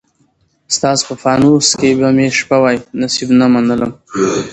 ستا 0.75 0.91
په 1.07 1.13
پانوس 1.21 1.67
کي 1.79 1.89
به 1.99 2.09
مي 2.17 2.27
شپه 2.39 2.57
وای، 2.61 2.77
نصیب 3.01 3.29
نه 3.39 3.47
منلم 3.53 3.91